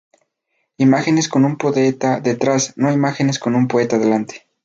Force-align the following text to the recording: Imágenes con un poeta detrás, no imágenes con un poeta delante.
Imágenes 0.77 1.29
con 1.29 1.45
un 1.45 1.57
poeta 1.59 2.19
detrás, 2.21 2.73
no 2.75 2.91
imágenes 2.91 3.37
con 3.37 3.53
un 3.53 3.67
poeta 3.67 3.99
delante. 3.99 4.47